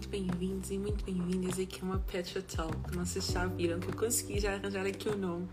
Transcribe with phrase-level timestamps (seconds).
[0.00, 2.96] muito bem-vindos e muito bem-vindas aqui a uma Petra Talk.
[2.96, 5.46] Não sei se já viram que eu consegui já arranjar aqui o nome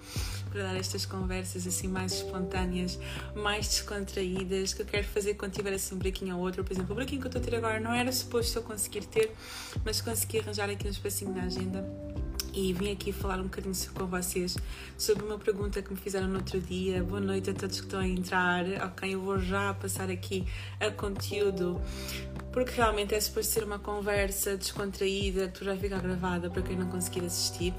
[0.49, 2.97] para dar estas conversas assim mais espontâneas,
[3.35, 6.63] mais descontraídas, que eu quero fazer quando tiver assim um brequinho ou outro.
[6.63, 9.05] Por exemplo, o brequinho que eu estou a ter agora não era suposto eu conseguir
[9.07, 9.33] ter,
[9.83, 11.85] mas consegui arranjar aqui um espacinho na agenda
[12.53, 14.57] e vim aqui falar um bocadinho com vocês
[14.97, 17.03] sobre uma pergunta que me fizeram no outro dia.
[17.03, 18.63] Boa noite a todos que estão a entrar.
[18.85, 20.47] Ok, eu vou já passar aqui
[20.79, 21.81] a conteúdo
[22.57, 26.87] porque realmente é suposto ser uma conversa descontraída, tu já fica gravada para quem não
[26.87, 27.71] conseguir assistir.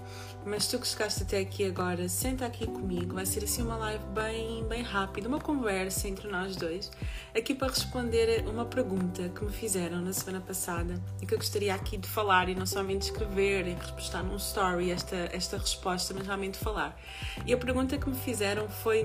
[0.47, 4.05] Mas tu que chegaste até aqui agora, senta aqui comigo, vai ser assim uma live
[4.15, 6.93] bem, bem rápida, uma conversa entre nós dois,
[7.37, 11.75] aqui para responder uma pergunta que me fizeram na semana passada e que eu gostaria
[11.75, 16.25] aqui de falar e não somente escrever e repostar num story esta, esta resposta, mas
[16.25, 16.97] realmente falar.
[17.45, 19.03] E a pergunta que me fizeram foi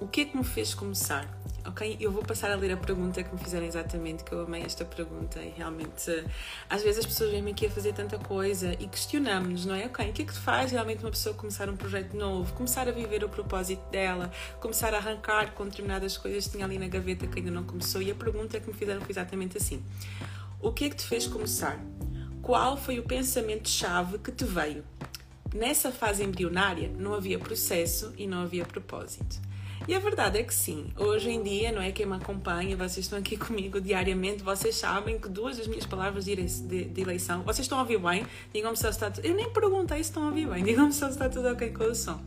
[0.00, 1.28] o que é que me fez começar?
[1.64, 1.96] Ok?
[2.00, 4.84] Eu vou passar a ler a pergunta que me fizeram exatamente, que eu amei esta
[4.84, 6.24] pergunta e realmente
[6.68, 9.86] às vezes as pessoas vêm aqui a fazer tanta coisa e questionamos-nos, não é?
[9.86, 12.90] Ok, o que é que faz realmente uma pessoa começar um projeto novo, começar a
[12.90, 17.26] viver o propósito dela, começar a arrancar com determinadas coisas que tinha ali na gaveta
[17.26, 18.02] que ainda não começou?
[18.02, 19.82] E a pergunta que me fizeram foi exatamente assim:
[20.60, 21.78] O que é que te fez começar?
[22.42, 24.84] Qual foi o pensamento-chave que te veio?
[25.54, 29.51] Nessa fase embrionária não havia processo e não havia propósito.
[29.88, 31.90] E a verdade é que sim, hoje em dia, não é?
[31.90, 36.26] Quem me acompanha, vocês estão aqui comigo diariamente, vocês sabem que duas das minhas palavras
[36.26, 36.32] de
[36.96, 38.24] eleição, vocês estão a ouvir bem?
[38.54, 39.24] Digam-me se está tudo.
[39.26, 41.94] Eu nem perguntei se estão a ouvir bem, digam-me se está tudo ok com o
[41.94, 42.20] som.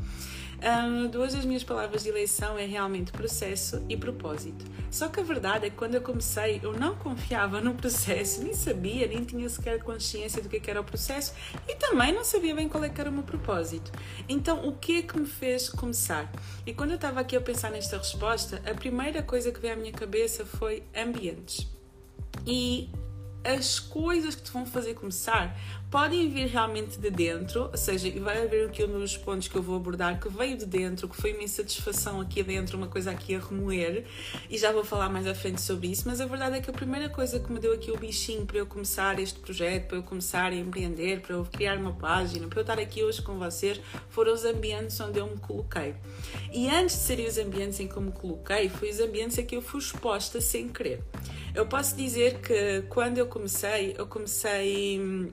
[0.64, 4.66] Um, duas das minhas palavras de eleição é realmente processo e propósito.
[4.89, 8.53] Só que a verdade é que quando eu comecei, eu não confiava no processo, nem
[8.53, 11.33] sabia, nem tinha sequer consciência do que é era o processo
[11.67, 13.92] e também não sabia bem qual é era o meu propósito.
[14.28, 16.31] Então, o que é que me fez começar?
[16.66, 19.78] E quando eu estava aqui a pensar nesta resposta, a primeira coisa que veio à
[19.78, 21.67] minha cabeça foi ambientes.
[22.48, 22.89] E
[23.44, 25.56] as coisas que te vão fazer começar
[25.89, 29.61] podem vir realmente de dentro, ou seja, vai haver aqui um dos pontos que eu
[29.61, 33.36] vou abordar que veio de dentro, que foi uma insatisfação aqui dentro, uma coisa aqui
[33.36, 34.05] a remoer,
[34.49, 36.04] e já vou falar mais à frente sobre isso.
[36.05, 38.58] Mas a verdade é que a primeira coisa que me deu aqui o bichinho para
[38.58, 42.59] eu começar este projeto, para eu começar a empreender, para eu criar uma página, para
[42.59, 45.95] eu estar aqui hoje com vocês, foram os ambientes onde eu me coloquei.
[46.52, 49.45] E antes de serem os ambientes em que eu me coloquei, foi os ambientes em
[49.45, 51.02] que eu fui exposta sem querer.
[51.54, 55.32] Eu posso dizer que quando eu comecei, eu comecei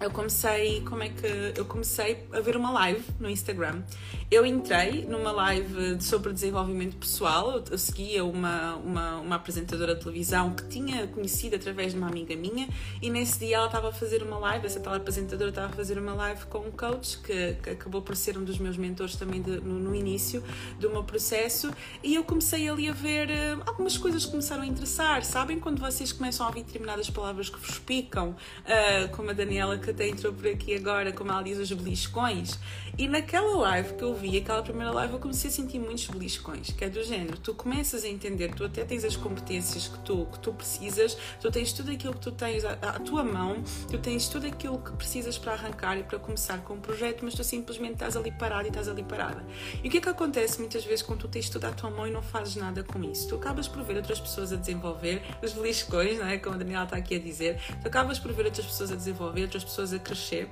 [0.00, 3.82] eu comecei, como é que eu comecei a ver uma live no Instagram.
[4.30, 7.62] Eu entrei numa live sobre desenvolvimento pessoal.
[7.70, 12.34] Eu seguia uma, uma, uma apresentadora de televisão que tinha conhecido através de uma amiga
[12.34, 12.66] minha
[13.02, 14.64] e nesse dia ela estava a fazer uma live.
[14.64, 18.16] Essa tal apresentadora estava a fazer uma live com um coach que, que acabou por
[18.16, 20.42] ser um dos meus mentores também de, no, no, início
[20.78, 21.70] do meu processo
[22.02, 25.24] e eu comecei ali a ver uh, algumas coisas que começaram a interessar.
[25.24, 29.76] Sabem quando vocês começam a ouvir determinadas palavras que vos picam, uh, como a Daniela
[29.76, 32.58] que até entrou por aqui agora, como ela diz, os beliscões.
[32.98, 36.70] E naquela live que eu vi, aquela primeira live, eu comecei a sentir muitos beliscões,
[36.70, 40.26] que é do género, tu começas a entender, tu até tens as competências que tu,
[40.26, 43.98] que tu precisas, tu tens tudo aquilo que tu tens à, à tua mão, tu
[43.98, 47.44] tens tudo aquilo que precisas para arrancar e para começar com um projeto, mas tu
[47.44, 49.44] simplesmente estás ali parado e estás ali parada.
[49.82, 52.06] E o que é que acontece muitas vezes quando tu tens tudo à tua mão
[52.06, 53.28] e não fazes nada com isso?
[53.28, 56.38] Tu acabas por ver outras pessoas a desenvolver, os beliscões, não é?
[56.38, 59.42] como a Daniela está aqui a dizer, tu acabas por ver outras pessoas a desenvolver,
[59.42, 60.48] outras pessoas a crescer crescer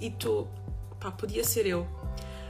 [0.00, 0.46] e tu,
[1.00, 1.86] pá, podia ser eu.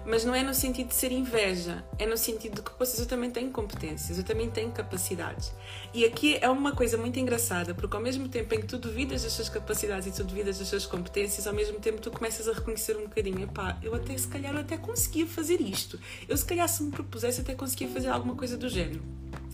[0.06, 3.06] Mas não é no sentido de ser inveja, é no sentido de que vocês eu
[3.06, 5.50] também tenho competências, eu também tenho capacidades.
[5.94, 9.22] E aqui é uma coisa muito engraçada, porque ao mesmo tempo em que tu duvidas
[9.22, 12.52] das suas capacidades e tu duvidas das suas competências, ao mesmo tempo tu começas a
[12.52, 15.98] reconhecer um bocadinho, pá, eu até se calhar eu até conseguia fazer isto.
[16.28, 19.02] Eu se calhar se me propusesse até conseguia fazer alguma coisa do género.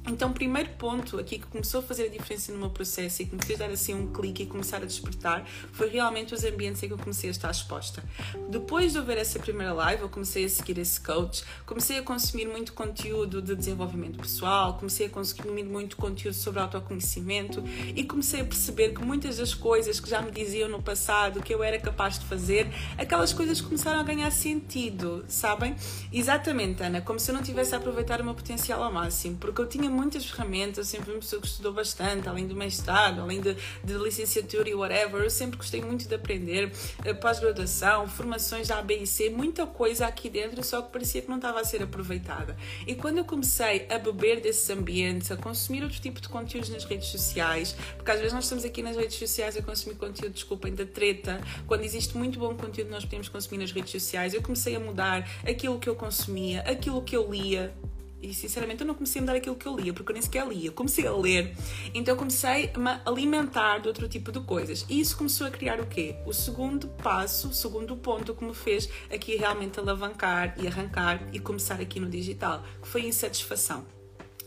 [0.09, 3.27] Então, o primeiro ponto aqui que começou a fazer a diferença no meu processo e
[3.27, 6.83] que me fez dar assim um clique e começar a despertar foi realmente os ambientes
[6.83, 8.03] em que eu comecei a estar exposta.
[8.49, 12.03] Depois de eu ver essa primeira live, eu comecei a seguir esse coach, comecei a
[12.03, 17.62] consumir muito conteúdo de desenvolvimento pessoal, comecei a consumir muito conteúdo sobre autoconhecimento
[17.94, 21.55] e comecei a perceber que muitas das coisas que já me diziam no passado que
[21.55, 25.76] eu era capaz de fazer, aquelas coisas começaram a ganhar sentido, sabem?
[26.12, 29.61] Exatamente, Ana, como se eu não tivesse a aproveitar o meu potencial ao máximo, porque
[29.61, 33.40] eu tinha muitas ferramentas, sempre fui uma pessoa que estudou bastante, além do mestrado, além
[33.40, 36.72] de, de licenciatura e whatever, eu sempre gostei muito de aprender,
[37.04, 41.60] eh, pós-graduação, formações da ABC, muita coisa aqui dentro, só que parecia que não estava
[41.60, 42.56] a ser aproveitada.
[42.87, 46.84] E quando eu comecei a beber desses ambientes, a consumir outro tipo de conteúdos nas
[46.84, 50.75] redes sociais, porque às vezes nós estamos aqui nas redes sociais a consumir conteúdo, desculpem,
[50.75, 54.76] da treta, quando existe muito bom conteúdo nós podemos consumir nas redes sociais, eu comecei
[54.76, 57.75] a mudar aquilo que eu consumia, aquilo que eu lia,
[58.22, 60.46] E sinceramente eu não comecei a mudar aquilo que eu lia, porque eu nem sequer
[60.46, 60.70] lia.
[60.70, 61.56] Comecei a ler,
[61.94, 64.84] então eu comecei a me alimentar de outro tipo de coisas.
[64.88, 66.17] E isso começou a criar o quê?
[66.26, 71.38] O segundo passo, o segundo ponto que me fez aqui realmente alavancar e arrancar e
[71.38, 74.00] começar aqui no digital, que foi a insatisfação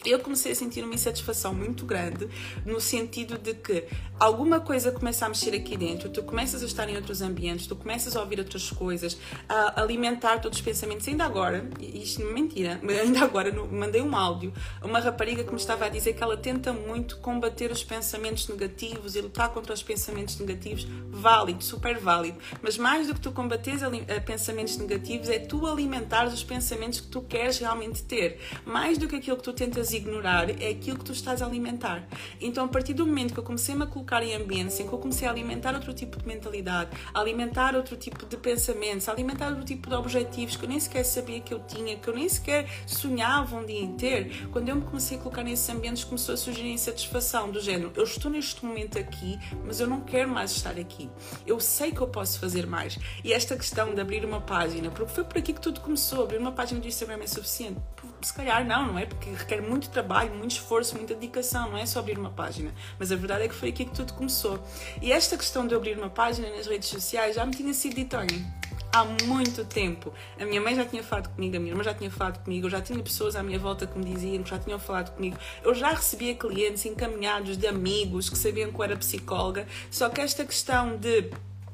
[0.06, 2.28] eu comecei a sentir uma insatisfação muito grande
[2.66, 3.86] no sentido de que
[4.20, 7.76] alguma coisa começa a mexer aqui dentro, tu começas a estar em outros ambientes, tu
[7.76, 9.18] começas a ouvir outras coisas,
[9.50, 11.08] a alimentar todos os pensamentos.
[11.08, 15.52] Ainda agora, isto não é mentira, ainda agora mandei um áudio a uma rapariga que
[15.52, 19.74] me estava a dizer que ela tenta muito combater os pensamentos negativos e lutar contra
[19.74, 20.88] os pensamentos negativos.
[21.10, 22.38] Válido, super válido.
[22.62, 27.08] Mas mais do que tu combateres eh, pensamentos negativos, é tu alimentares os pensamentos que
[27.08, 28.40] tu queres realmente ter.
[28.66, 32.07] Mais do que aquilo que tu tentas ignorar é aquilo que tu estás a alimentar.
[32.40, 35.00] Então, a partir do momento que eu comecei-me a colocar em ambientes em que eu
[35.00, 39.50] comecei a alimentar outro tipo de mentalidade, a alimentar outro tipo de pensamentos, a alimentar
[39.50, 42.28] outro tipo de objetivos que eu nem sequer sabia que eu tinha, que eu nem
[42.28, 46.34] sequer sonhava um dia em ter, quando eu me comecei a colocar nesses ambientes, começou
[46.34, 50.51] a surgir insatisfação do género: eu estou neste momento aqui, mas eu não quero mais
[50.51, 51.10] estar aqui.
[51.46, 52.98] Eu sei que eu posso fazer mais.
[53.24, 56.38] E esta questão de abrir uma página, porque foi por aqui que tudo começou, abrir
[56.38, 57.93] uma página do Instagram é suficiente
[58.24, 59.06] se calhar não, não é?
[59.06, 62.74] Porque requer muito trabalho, muito esforço, muita dedicação, não é só abrir uma página.
[62.98, 64.64] Mas a verdade é que foi aqui que tudo começou.
[65.02, 68.16] E esta questão de abrir uma página nas redes sociais já me tinha sido dito,
[68.16, 68.46] olhem,
[68.94, 70.14] há muito tempo.
[70.40, 72.70] A minha mãe já tinha falado comigo, a minha irmã já tinha falado comigo, eu
[72.70, 75.36] já tinha pessoas à minha volta que me diziam que já tinham falado comigo.
[75.64, 80.22] Eu já recebia clientes encaminhados de amigos que sabiam que eu era psicóloga, só que
[80.22, 81.31] esta questão de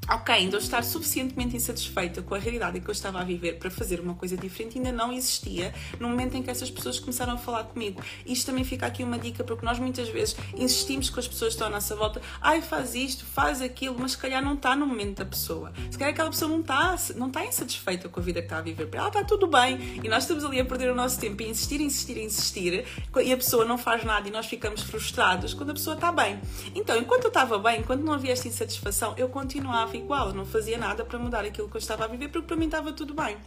[0.10, 3.70] ok, ainda eu estar suficientemente insatisfeita com a realidade que eu estava a viver para
[3.70, 7.38] fazer uma coisa diferente ainda não existia no momento em que essas pessoas começaram a
[7.38, 8.02] falar comigo.
[8.26, 11.56] Isto também fica aqui uma dica, porque nós muitas vezes insistimos com as pessoas que
[11.56, 14.88] estão à nossa volta, ai, faz isto, faz aquilo, mas se calhar não está no
[14.88, 15.72] momento da pessoa.
[15.92, 18.62] Se calhar aquela pessoa não está, não está insatisfeita com a vida que está a
[18.62, 18.90] viver.
[18.92, 21.82] Ela está tudo bem e nós estamos ali a perder o nosso tempo e insistir,
[21.82, 22.86] insistir, insistir
[23.24, 26.40] e a pessoa não faz nada e nós ficamos frustrados quando a pessoa está bem.
[26.74, 30.78] Então, enquanto eu estava bem, enquanto não havia esta insatisfação, eu continuava igual, não fazia
[30.78, 33.38] nada para mudar aquilo que eu estava a viver, porque para mim estava tudo bem.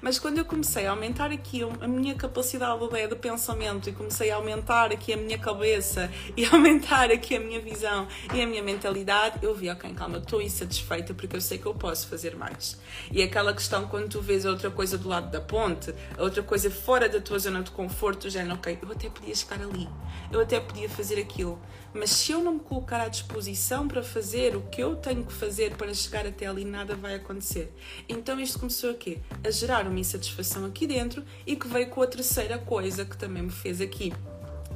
[0.00, 4.36] Mas quando eu comecei a aumentar aqui a minha capacidade de pensamento e comecei a
[4.36, 9.38] aumentar aqui a minha cabeça e aumentar aqui a minha visão e a minha mentalidade,
[9.42, 12.78] eu vi, ok, calma, estou insatisfeita porque eu sei que eu posso fazer mais.
[13.10, 17.08] E aquela questão quando tu vês outra coisa do lado da ponte, outra coisa fora
[17.08, 19.88] da tua zona de conforto, já não, ok, eu até podia chegar ali,
[20.30, 21.58] eu até podia fazer aquilo,
[21.94, 25.32] mas se eu não me colocar à disposição para fazer o que eu tenho que
[25.32, 27.72] fazer para chegar até ali, nada vai acontecer.
[28.08, 29.18] Então isto começou a quê?
[29.44, 33.42] A gerar uma insatisfação aqui dentro e que veio com a terceira coisa que também
[33.42, 34.12] me fez aqui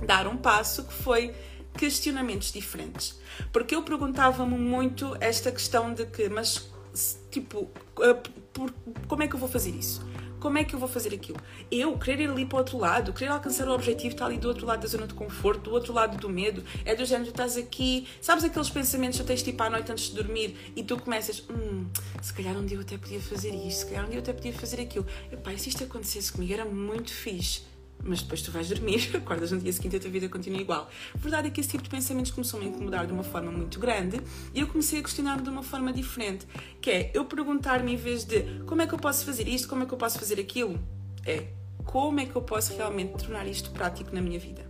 [0.05, 1.35] dar um passo, que foi
[1.77, 3.19] questionamentos diferentes.
[3.53, 6.71] Porque eu perguntava-me muito esta questão de que, mas
[7.31, 7.71] tipo,
[8.01, 8.17] eh,
[9.07, 10.06] como é que eu vou fazer isso?
[10.47, 11.41] Como é que eu vou fazer aquilo?
[11.73, 14.47] Eu querer ir ali para o outro lado, querer alcançar o objetivo, está ali do
[14.47, 17.31] outro lado da zona de conforto, do outro lado do medo, é do género, tu
[17.33, 20.85] estás aqui, sabes aqueles pensamentos que tu tens tipo à noite antes de dormir e
[20.85, 21.89] tu começas, hum,
[22.23, 24.33] se calhar um dia eu até podia fazer isto, se calhar um dia eu até
[24.33, 25.05] podia fazer aquilo.
[25.33, 27.63] Epá, se isto acontecesse comigo era muito fixe
[28.03, 30.91] mas depois tu vais dormir, acordas no dia seguinte e a tua vida continua igual.
[31.15, 33.51] A verdade é que esse tipo de pensamentos começou a me incomodar de uma forma
[33.51, 34.21] muito grande
[34.55, 36.47] e eu comecei a questionar-me de uma forma diferente,
[36.81, 39.83] que é eu perguntar-me em vez de como é que eu posso fazer isto, como
[39.83, 40.79] é que eu posso fazer aquilo,
[41.25, 41.49] é
[41.85, 44.67] como é que eu posso realmente tornar isto prático na minha vida.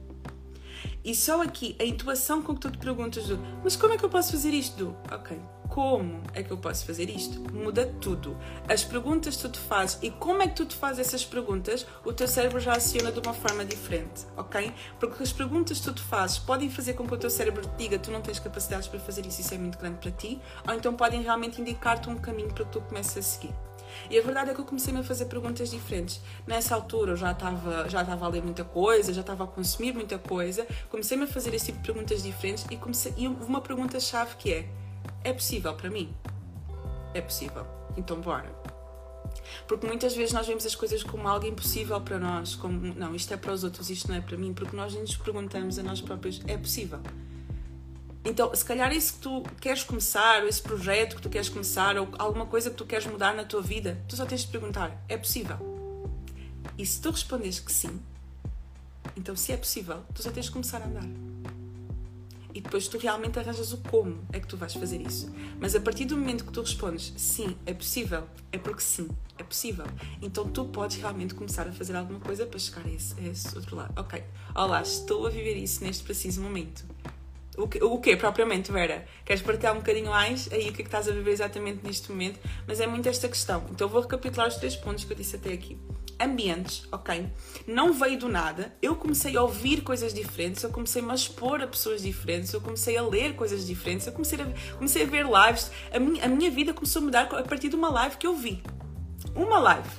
[1.04, 4.04] E só aqui a intuação com que tu te perguntas do, mas como é que
[4.04, 4.76] eu posso fazer isto?
[4.76, 7.40] Do, ok, como é que eu posso fazer isto?
[7.52, 8.36] Muda tudo.
[8.68, 11.86] As perguntas que tu te fazes e como é que tu te fazes essas perguntas,
[12.04, 14.72] o teu cérebro já aciona de uma forma diferente, ok?
[14.98, 17.76] Porque as perguntas que tu te fazes podem fazer com que o teu cérebro te
[17.76, 20.74] diga tu não tens capacidades para fazer isso, isso é muito grande para ti, ou
[20.74, 23.54] então podem realmente indicar-te um caminho para que tu comeces a seguir.
[24.10, 26.20] E a verdade é que eu comecei a fazer perguntas diferentes.
[26.46, 29.92] Nessa altura eu já estava já estava a ler muita coisa, já estava a consumir
[29.92, 33.98] muita coisa, comecei a fazer esse tipo de perguntas diferentes e comecei e uma pergunta
[34.00, 34.68] chave que é
[35.26, 36.14] é possível para mim?
[37.12, 37.66] É possível.
[37.96, 38.48] Então bora.
[39.66, 43.34] Porque muitas vezes nós vemos as coisas como algo impossível para nós, como não, isto
[43.34, 46.00] é para os outros, isto não é para mim, porque nós nos perguntamos a nós
[46.00, 47.00] próprios, é possível?
[48.24, 52.08] Então, se calhar isso que tu queres começar, esse projeto que tu queres começar, ou
[52.18, 55.16] alguma coisa que tu queres mudar na tua vida, tu só tens de perguntar: é
[55.16, 55.58] possível?
[56.78, 58.00] E se tu respondes que sim,
[59.16, 61.35] então se é possível, tu só tens de começar a andar
[62.56, 65.30] e depois tu realmente arranjas o como é que tu vais fazer isso.
[65.60, 69.42] Mas a partir do momento que tu respondes sim, é possível, é porque sim, é
[69.42, 69.84] possível.
[70.22, 73.54] Então tu podes realmente começar a fazer alguma coisa para chegar a esse, a esse
[73.54, 73.92] outro lado.
[74.00, 76.82] Ok, olá, estou a viver isso neste preciso momento.
[77.58, 79.06] O que, o que propriamente, Vera?
[79.22, 82.10] Queres partilhar um bocadinho mais aí o que é que estás a viver exatamente neste
[82.10, 82.40] momento?
[82.66, 83.66] Mas é muito esta questão.
[83.70, 85.76] Então vou recapitular os três pontos que eu disse até aqui.
[86.20, 87.30] Ambientes, ok?
[87.66, 88.74] Não veio do nada.
[88.80, 92.60] Eu comecei a ouvir coisas diferentes, eu comecei a me expor a pessoas diferentes, eu
[92.60, 95.70] comecei a ler coisas diferentes, eu comecei a, comecei a ver lives.
[95.92, 98.34] A minha, a minha vida começou a mudar a partir de uma live que eu
[98.34, 98.62] vi.
[99.34, 99.90] Uma live,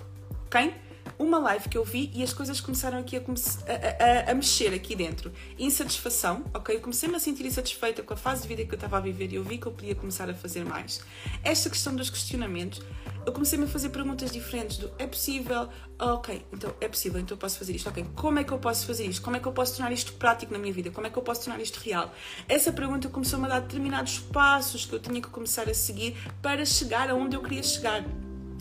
[0.45, 0.73] ok?
[1.19, 4.73] Uma live que eu vi e as coisas começaram aqui a, a, a, a mexer
[4.73, 5.31] aqui dentro.
[5.57, 6.75] Insatisfação, ok?
[6.75, 9.31] Eu comecei-me a sentir insatisfeita com a fase de vida que eu estava a viver
[9.31, 11.01] e eu vi que eu podia começar a fazer mais.
[11.43, 12.81] Esta questão dos questionamentos,
[13.25, 15.67] eu comecei-me a fazer perguntas diferentes do é possível,
[15.99, 18.85] ok, então é possível, então eu posso fazer isto, ok, como é que eu posso
[18.85, 19.21] fazer isto?
[19.21, 20.91] Como é que eu posso tornar isto prático na minha vida?
[20.91, 22.13] Como é que eu posso tornar isto real?
[22.47, 26.63] Essa pergunta começou-me a dar determinados passos que eu tinha que começar a seguir para
[26.65, 28.03] chegar aonde eu queria chegar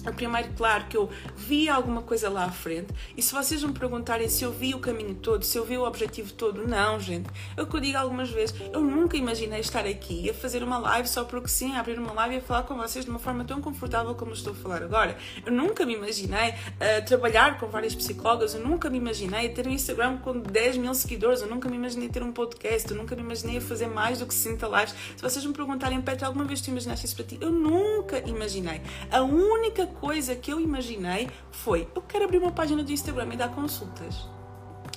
[0.06, 3.72] a primeiro, claro que eu vi alguma coisa lá à frente, e se vocês me
[3.72, 7.28] perguntarem se eu vi o caminho todo, se eu vi o objetivo todo, não, gente.
[7.56, 10.78] É o que eu digo algumas vezes, eu nunca imaginei estar aqui a fazer uma
[10.78, 13.18] live só porque sim, a abrir uma live e a falar com vocês de uma
[13.18, 15.16] forma tão confortável como estou a falar agora.
[15.44, 19.70] Eu nunca me imaginei uh, trabalhar com várias psicólogas, eu nunca me imaginei ter um
[19.70, 23.22] Instagram com 10 mil seguidores, eu nunca me imaginei ter um podcast, eu nunca me
[23.22, 24.94] imaginei fazer mais do que 60 lives.
[25.16, 27.38] Se vocês me perguntarem, Petra, alguma vez tu imaginaste isso para ti?
[27.40, 28.80] Eu nunca imaginei.
[29.10, 33.36] A única coisa que eu imaginei foi: eu quero abrir uma página do Instagram e
[33.36, 34.28] dar consultas.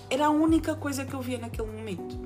[0.09, 2.17] Era a única coisa que eu via naquele momento.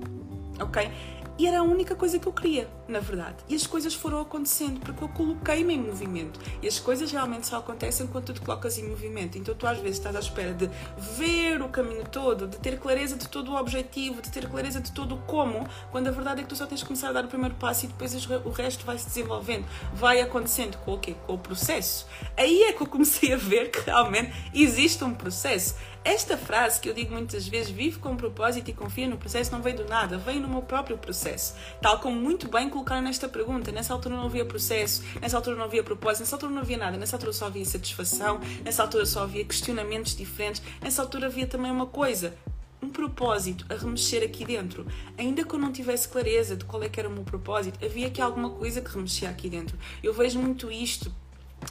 [0.60, 0.89] Ok?
[1.38, 3.38] E era a única coisa que eu queria, na verdade.
[3.48, 6.40] E as coisas foram acontecendo porque eu coloquei-me em movimento.
[6.62, 9.38] E as coisas realmente só acontecem quando tu te colocas em movimento.
[9.38, 10.70] Então tu às vezes estás à espera de
[11.18, 14.92] ver o caminho todo, de ter clareza de todo o objetivo, de ter clareza de
[14.92, 17.25] todo o como, quando a verdade é que tu só tens de começar a dar
[17.25, 21.16] o primeiro passo e depois o resto vai se desenvolvendo, vai acontecendo com o quê?
[21.25, 22.06] Com o processo.
[22.38, 25.75] Aí é que eu comecei a ver que realmente existe um processo
[26.06, 29.62] esta frase que eu digo muitas vezes, vive com propósito e confia no processo, não
[29.62, 31.56] veio do nada, veio no meu próprio processo.
[31.82, 33.72] Tal como muito bem colocaram nesta pergunta.
[33.72, 36.98] Nessa altura não havia processo, nessa altura não havia propósito, nessa altura não havia nada,
[36.98, 41.72] nessa altura só havia satisfação, nessa altura só havia questionamentos diferentes, nessa altura havia também
[41.72, 42.36] uma coisa,
[42.82, 44.88] um propósito a remexer aqui dentro.
[45.18, 48.08] Ainda que eu não tivesse clareza de qual é que era o meu propósito, havia
[48.08, 49.77] aqui alguma coisa que remexia aqui dentro.
[50.01, 51.13] Eu vejo muito isto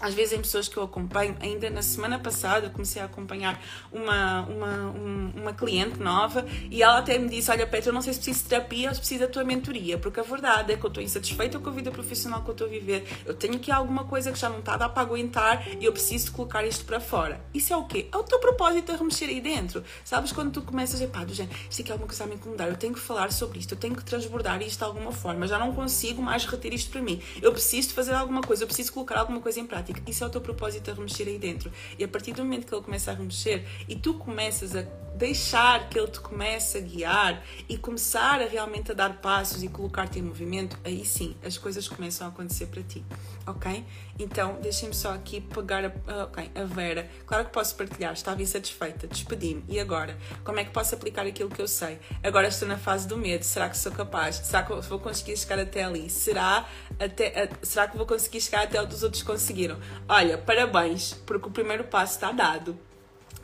[0.00, 4.42] às vezes em pessoas que eu acompanho, ainda na semana passada comecei a acompanhar uma,
[4.42, 4.92] uma,
[5.36, 8.44] uma cliente nova e ela até me disse: Olha, Petra, eu não sei se preciso
[8.44, 11.02] de terapia ou se preciso da tua mentoria, porque a verdade é que eu estou
[11.02, 14.32] insatisfeita com a vida profissional que eu estou a viver, eu tenho aqui alguma coisa
[14.32, 17.40] que já não está a dar para aguentar e eu preciso colocar isto para fora.
[17.52, 18.08] Isso é o quê?
[18.12, 19.84] É o teu propósito a remexer aí dentro.
[20.04, 22.34] Sabes quando tu começas a pá, do género, isto aqui é alguma coisa a me
[22.34, 25.46] incomodar, eu tenho que falar sobre isto, eu tenho que transbordar isto de alguma forma,
[25.46, 28.92] já não consigo mais reter isto para mim, eu preciso fazer alguma coisa, eu preciso
[28.92, 30.10] colocar alguma coisa em prática prática.
[30.10, 31.70] Isso é o teu propósito a remexer aí dentro.
[31.98, 35.88] E a partir do momento que ele começa a remexer e tu começas a deixar
[35.88, 40.18] que ele te comece a guiar e começar a realmente a dar passos e colocar-te
[40.18, 43.04] em movimento, aí sim as coisas começam a acontecer para ti,
[43.46, 43.84] ok?
[44.18, 47.08] Então deixem-me só aqui pegar a, okay, a Vera.
[47.26, 49.64] Claro que posso partilhar, estava insatisfeita, despedi-me.
[49.68, 50.16] E agora?
[50.44, 51.98] Como é que posso aplicar aquilo que eu sei?
[52.22, 53.42] Agora estou na fase do medo.
[53.44, 54.36] Será que sou capaz?
[54.36, 56.08] Será que vou conseguir chegar até ali?
[56.10, 56.66] Será,
[56.98, 59.78] até, será que vou conseguir chegar até onde os outros conseguiram?
[60.08, 62.78] Olha, parabéns, porque o primeiro passo está dado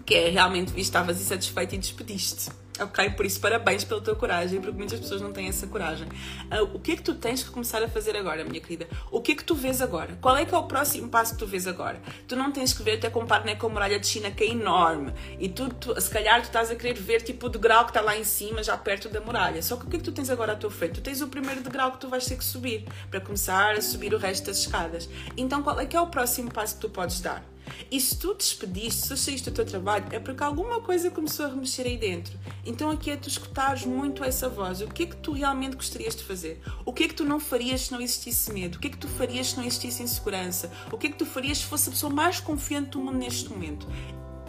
[0.09, 2.49] que é realmente estavas insatisfeito e despediste.
[2.81, 3.11] Ok?
[3.11, 6.09] Por isso, parabéns pela tua coragem, porque muitas pessoas não têm essa coragem.
[6.51, 8.89] Uh, o que é que tu tens que começar a fazer agora, minha querida?
[9.11, 10.17] O que é que tu vês agora?
[10.19, 12.01] Qual é que é o próximo passo que tu vês agora?
[12.27, 14.47] Tu não tens que ver até comparo né, com a muralha de China, que é
[14.49, 15.13] enorme.
[15.39, 18.01] E tu, tu, se calhar, tu estás a querer ver tipo o degrau que está
[18.01, 19.61] lá em cima, já perto da muralha.
[19.61, 20.95] Só que o que é que tu tens agora à tua frente?
[20.95, 24.15] Tu tens o primeiro degrau que tu vais ter que subir para começar a subir
[24.15, 25.07] o resto das escadas.
[25.37, 27.45] Então, qual é que é o próximo passo que tu podes dar?
[27.91, 31.49] E se tu despediste, se saíste do teu trabalho, é porque alguma coisa começou a
[31.49, 32.39] remexer aí dentro.
[32.65, 34.81] Então aqui é tu escutares muito essa voz.
[34.81, 36.61] O que é que tu realmente gostarias de fazer?
[36.85, 38.77] O que é que tu não farias se não existisse medo?
[38.77, 40.71] O que é que tu farias se não existisse insegurança?
[40.93, 43.49] O que é que tu farias se fosse a pessoa mais confiante do mundo neste
[43.49, 43.87] momento?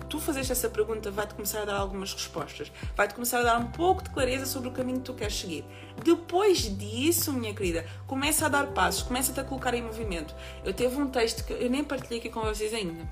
[0.10, 3.68] Tu fazeste essa pergunta vai-te começar a dar algumas respostas, vai-te começar a dar um
[3.68, 5.64] pouco de clareza sobre o caminho que tu queres seguir.
[6.04, 10.36] Depois disso, minha querida, começa a dar passos, começa-te a colocar em movimento.
[10.66, 13.08] Eu teve um texto que eu nem partilhei aqui com vocês ainda.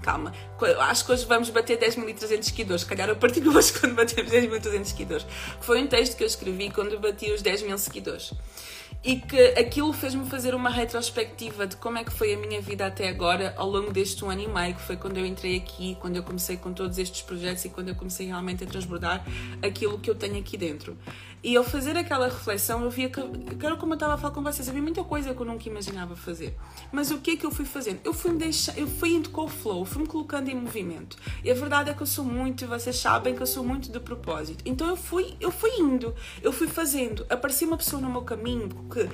[0.00, 0.32] Calma,
[0.80, 4.30] acho que hoje vamos bater 10.300 seguidores, se calhar a partir de hoje quando batemos
[4.30, 5.26] 10.300 seguidores.
[5.60, 8.32] Foi um texto que eu escrevi quando bati os 10 mil seguidores
[9.02, 12.86] e que aquilo fez-me fazer uma retrospectiva de como é que foi a minha vida
[12.86, 15.96] até agora ao longo deste um ano e meio, que foi quando eu entrei aqui,
[16.00, 19.24] quando eu comecei com todos estes projetos e quando eu comecei realmente a transbordar
[19.62, 20.96] aquilo que eu tenho aqui dentro.
[21.42, 23.20] E ao fazer aquela reflexão, eu via que,
[23.64, 26.16] era como eu estava a falar com vocês, havia muita coisa que eu nunca imaginava
[26.16, 26.56] fazer.
[26.90, 28.00] Mas o que é que eu fui fazendo?
[28.04, 31.16] Eu fui, deixar, eu fui indo com o flow, fui me colocando em movimento.
[31.44, 34.00] E a verdade é que eu sou muito, vocês sabem que eu sou muito de
[34.00, 34.64] propósito.
[34.66, 37.24] Então eu fui, eu fui indo, eu fui fazendo.
[37.30, 39.08] Aparecia uma pessoa no meu caminho que,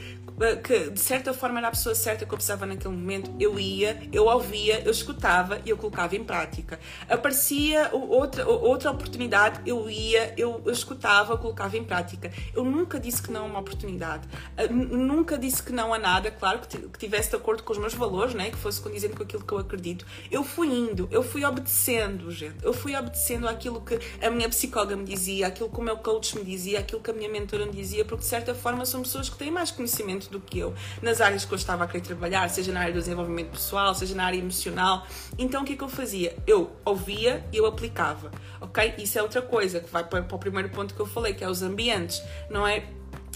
[0.62, 3.30] que de certa forma era a pessoa certa que eu precisava naquele momento.
[3.38, 6.80] Eu ia, eu ouvia, eu escutava e eu colocava em prática.
[7.06, 12.32] Aparecia outra, outra oportunidade, eu ia, eu, eu escutava, eu colocava em prática prática.
[12.54, 14.26] Eu nunca disse que não a uma oportunidade,
[14.58, 17.94] uh, nunca disse que não a nada, claro, que, tivesse de acordo com os meus
[17.94, 18.50] valores, né?
[18.50, 20.06] que fosse condizente com aquilo que eu acredito.
[20.30, 22.56] Eu fui indo, eu fui obedecendo, gente.
[22.62, 26.38] Eu fui obedecendo aquilo que a minha psicóloga me dizia, aquilo que o meu coach
[26.38, 29.28] me dizia, aquilo que a minha mentora me dizia, porque de certa forma são pessoas
[29.28, 32.48] que têm mais conhecimento do que eu nas áreas que eu estava a querer trabalhar,
[32.48, 35.06] seja na área do desenvolvimento pessoal, seja na área emocional.
[35.38, 36.36] Então o que é que eu fazia?
[36.46, 38.30] Eu ouvia e eu aplicava,
[38.60, 38.94] ok?
[38.98, 41.48] Isso é outra coisa que vai para o primeiro ponto que eu falei, que é
[41.48, 42.84] os ambientes ambientes, não é?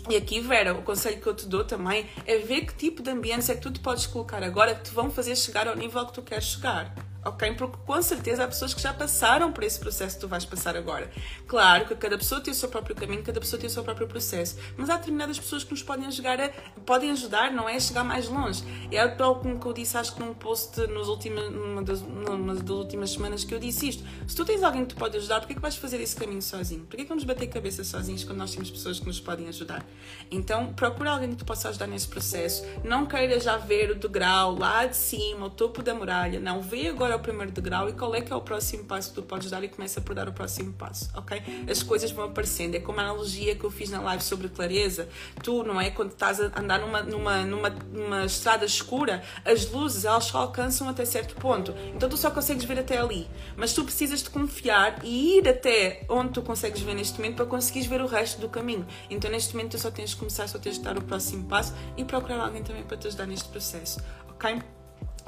[0.08, 3.10] E aqui, Vera, o conselho que eu te dou também é ver que tipo de
[3.10, 6.06] ambientes é que tu te podes colocar agora que te vão fazer chegar ao nível
[6.06, 6.94] que tu queres chegar
[7.28, 7.54] ok?
[7.54, 10.76] Porque com certeza há pessoas que já passaram por esse processo que tu vais passar
[10.76, 11.10] agora.
[11.46, 14.06] Claro que cada pessoa tem o seu próprio caminho, cada pessoa tem o seu próprio
[14.06, 16.50] processo, mas há determinadas pessoas que nos podem ajudar, a,
[16.84, 17.76] podem ajudar, não é?
[17.76, 18.62] A chegar mais longe.
[18.90, 22.68] É algo que eu disse, acho que num post nos últimos, numa, das, numa das
[22.70, 24.04] últimas semanas que eu disse isto.
[24.26, 26.84] Se tu tens alguém que te pode ajudar, porquê que vais fazer esse caminho sozinho?
[26.84, 29.84] Porquê que vamos bater cabeça sozinhos quando nós temos pessoas que nos podem ajudar?
[30.30, 32.64] Então, procura alguém que te possa ajudar nesse processo.
[32.84, 36.40] Não queira já ver o degrau lá de cima, o topo da muralha.
[36.40, 39.16] Não, vê agora o primeiro degrau e qual é que é o próximo passo que
[39.16, 41.42] tu podes dar e começa por dar o próximo passo, ok?
[41.70, 42.74] As coisas vão aparecendo.
[42.74, 45.08] É como a analogia que eu fiz na live sobre clareza.
[45.42, 45.90] Tu, não é?
[45.90, 50.88] Quando estás a andar numa, numa, numa, numa estrada escura, as luzes elas só alcançam
[50.88, 51.74] até certo ponto.
[51.94, 53.28] Então tu só consegues ver até ali.
[53.56, 57.46] Mas tu precisas de confiar e ir até onde tu consegues ver neste momento para
[57.46, 58.86] conseguires ver o resto do caminho.
[59.10, 61.74] Então neste momento tu só tens de começar, só tens de dar o próximo passo
[61.96, 64.77] e procurar alguém também para te ajudar neste processo, ok?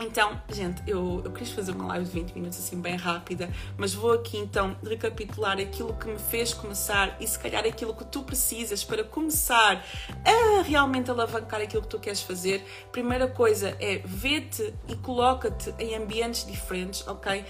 [0.02, 3.92] Então, gente, eu, eu quis fazer uma live de 20 minutos assim bem rápida, mas
[3.92, 8.22] vou aqui então recapitular aquilo que me fez começar e se calhar aquilo que tu
[8.22, 9.84] precisas para começar
[10.24, 12.64] a realmente alavancar aquilo que tu queres fazer.
[12.90, 17.44] Primeira coisa é vê-te e coloca-te em ambientes diferentes, ok?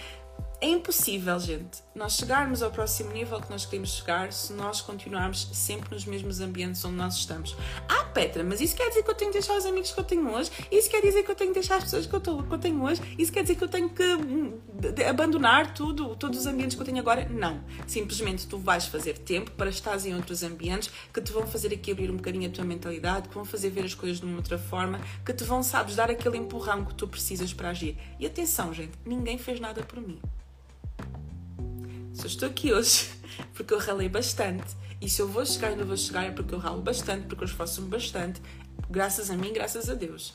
[0.62, 5.49] É impossível, gente, nós chegarmos ao próximo nível que nós queremos chegar se nós continuarmos
[5.55, 7.57] sempre nos mesmos ambientes onde nós estamos.
[7.88, 10.04] Ah, Petra, mas isso quer dizer que eu tenho que deixar os amigos que eu
[10.04, 10.50] tenho hoje?
[10.71, 12.58] Isso quer dizer que eu tenho que deixar as pessoas que eu, tô, que eu
[12.58, 13.00] tenho hoje?
[13.19, 14.61] Isso quer dizer que eu tenho que hum,
[15.08, 17.26] abandonar tudo, todos os ambientes que eu tenho agora?
[17.30, 17.65] Não.
[17.87, 21.91] Simplesmente tu vais fazer tempo para estar em outros ambientes que te vão fazer aqui
[21.91, 24.58] abrir um bocadinho a tua mentalidade, que vão fazer ver as coisas de uma outra
[24.58, 27.97] forma, que te vão, sabes, dar aquele empurrão que tu precisas para agir.
[28.19, 30.21] E atenção, gente, ninguém fez nada por mim.
[32.23, 33.09] Eu estou aqui hoje,
[33.54, 34.76] porque eu ralei bastante.
[35.00, 37.43] E se eu vou chegar e não vou chegar é porque eu ralo bastante, porque
[37.45, 38.43] eu esforço-me bastante,
[38.91, 40.35] graças a mim, graças a Deus.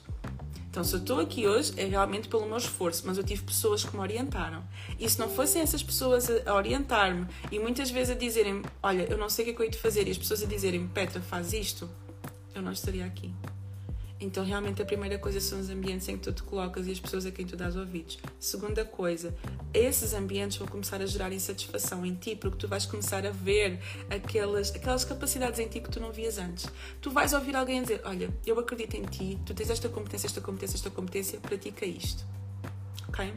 [0.68, 3.86] Então, se eu estou aqui hoje, é realmente pelo meu esforço, mas eu tive pessoas
[3.86, 4.64] que me orientaram.
[5.00, 9.18] E se não fossem essas pessoas a orientar-me e muitas vezes a dizerem: Olha, eu
[9.18, 10.86] não sei o que é que eu hei de fazer, e as pessoas a dizerem:
[10.88, 11.90] Petra, faz isto,
[12.54, 13.34] eu não estaria aqui.
[14.20, 17.00] Então, realmente, a primeira coisa são os ambientes em que tu te colocas e as
[17.00, 18.18] pessoas a quem tu dás ouvidos.
[18.40, 19.36] Segunda coisa,
[19.74, 23.80] esses ambientes vão começar a gerar insatisfação em ti, porque tu vais começar a ver
[24.10, 26.66] aquelas, aquelas capacidades em ti que tu não vias antes.
[27.02, 30.40] Tu vais ouvir alguém dizer: Olha, eu acredito em ti, tu tens esta competência, esta
[30.40, 32.24] competência, esta competência, pratica isto.
[33.10, 33.34] Ok?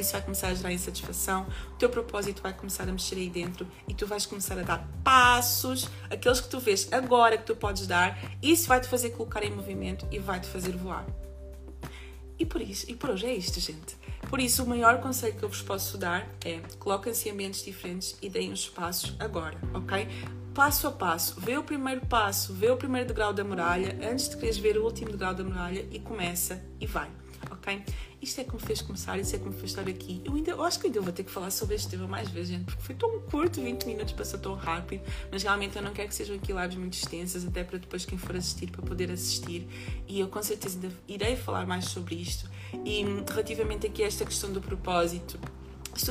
[0.00, 3.66] Isso vai começar a gerar insatisfação, o teu propósito vai começar a mexer aí dentro
[3.86, 7.86] e tu vais começar a dar passos, aqueles que tu vês agora que tu podes
[7.86, 11.06] dar, isso vai te fazer colocar em movimento e vai te fazer voar.
[12.38, 13.96] E por isso, e por hoje é isto, gente.
[14.28, 18.16] Por isso, o maior conselho que eu vos posso dar é coloquem-se em ambientes diferentes
[18.20, 20.08] e deem os passos agora, ok?
[20.52, 24.36] Passo a passo, vê o primeiro passo, vê o primeiro degrau da muralha antes de
[24.36, 27.10] quereres ver o último degrau da muralha e começa e vai,
[27.50, 27.82] ok?
[28.24, 30.20] Isto é que me fez começar, isso é que me fez estar aqui.
[30.24, 32.48] Eu, ainda, eu acho que ainda vou ter que falar sobre este tema mais vezes,
[32.48, 36.08] gente, porque foi tão curto, 20 minutos passou tão rápido, mas realmente eu não quero
[36.08, 39.68] que sejam aqui lives muito extensas, até para depois quem for assistir, para poder assistir.
[40.08, 42.50] E eu com certeza irei falar mais sobre isto.
[42.84, 45.38] E relativamente aqui a esta questão do propósito,
[45.96, 46.06] se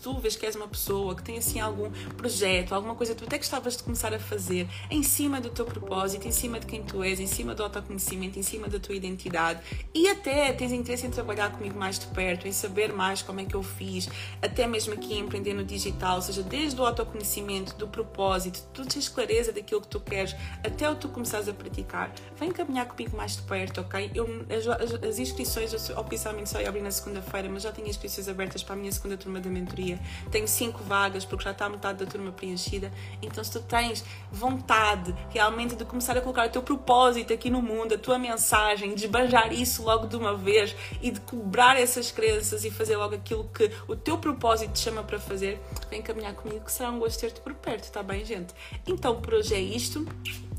[0.00, 3.24] tu, vês, que és uma pessoa que tem assim algum projeto, alguma coisa que tu
[3.24, 6.82] até gostavas de começar a fazer em cima do teu propósito, em cima de quem
[6.82, 9.60] tu és, em cima do autoconhecimento, em cima da tua identidade
[9.94, 13.44] e até tens interesse em trabalhar comigo mais de perto, em saber mais como é
[13.44, 14.08] que eu fiz,
[14.42, 18.84] até mesmo aqui em empreender no digital, ou seja, desde o autoconhecimento, do propósito, tu
[18.84, 20.34] tens clareza daquilo que tu queres,
[20.64, 24.10] até o tu começares a praticar, vem caminhar comigo mais de perto, ok?
[24.14, 28.62] Eu, as, as inscrições, oficialmente só ia abrir na segunda-feira, mas já tenho inscrições abertas
[28.62, 30.00] para a minha minha segunda turma da mentoria.
[30.30, 32.90] Tenho cinco vagas porque já está metade da turma preenchida.
[33.20, 37.60] Então, se tu tens vontade realmente de começar a colocar o teu propósito aqui no
[37.60, 42.64] mundo, a tua mensagem, desbanjar isso logo de uma vez e de cobrar essas crenças
[42.64, 46.64] e fazer logo aquilo que o teu propósito te chama para fazer, vem caminhar comigo
[46.64, 48.54] que será um gosto ter-te por perto, tá bem, gente?
[48.86, 50.06] Então, por hoje é isto.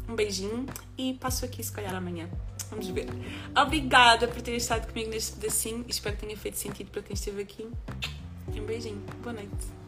[0.07, 0.65] Um beijinho
[0.97, 2.27] e passo aqui se calhar amanhã.
[2.71, 3.07] Vamos ver.
[3.55, 5.85] Obrigada por ter estado comigo neste pedacinho.
[5.87, 7.67] Espero que tenha feito sentido para quem esteve aqui.
[8.57, 9.01] Um beijinho.
[9.21, 9.79] Boa noite.